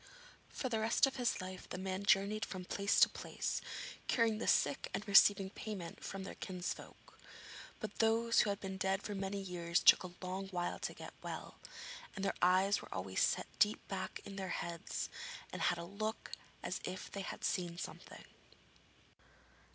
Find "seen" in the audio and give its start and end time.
17.43-17.77